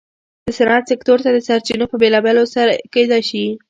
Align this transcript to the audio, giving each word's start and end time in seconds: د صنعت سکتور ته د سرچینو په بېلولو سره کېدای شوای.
د 0.45 0.47
صنعت 0.57 0.83
سکتور 0.91 1.17
ته 1.25 1.29
د 1.33 1.37
سرچینو 1.47 1.85
په 1.91 1.95
بېلولو 2.01 2.43
سره 2.55 2.71
کېدای 2.93 3.21
شوای. 3.29 3.49